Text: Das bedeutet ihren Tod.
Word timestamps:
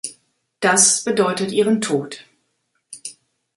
Das 0.61 1.03
bedeutet 1.03 1.51
ihren 1.51 1.79
Tod. 1.79 2.25